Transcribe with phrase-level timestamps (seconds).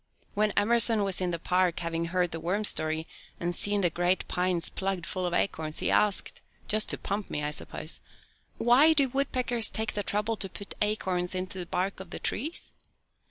[0.33, 3.05] When Emerson was in the park, having heard the worm story,
[3.39, 7.43] and seen the great pines plugged full of acorns, he asked (just to pump me,
[7.43, 7.99] I suppose):
[8.57, 12.71] "Why do woodpeckers take the trouble to put acorns into the bark of the trees?"